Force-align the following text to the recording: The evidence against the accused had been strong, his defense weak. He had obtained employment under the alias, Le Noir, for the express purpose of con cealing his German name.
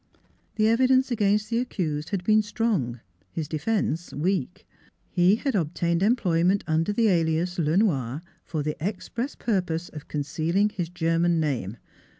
The 0.55 0.67
evidence 0.67 1.11
against 1.11 1.51
the 1.51 1.59
accused 1.59 2.09
had 2.09 2.23
been 2.23 2.41
strong, 2.41 3.01
his 3.31 3.47
defense 3.47 4.11
weak. 4.11 4.65
He 5.11 5.35
had 5.35 5.53
obtained 5.53 6.01
employment 6.01 6.63
under 6.65 6.91
the 6.91 7.07
alias, 7.07 7.59
Le 7.59 7.77
Noir, 7.77 8.23
for 8.43 8.63
the 8.63 8.75
express 8.83 9.35
purpose 9.35 9.89
of 9.89 10.07
con 10.07 10.21
cealing 10.21 10.71
his 10.71 10.89
German 10.89 11.39
name. 11.39 11.77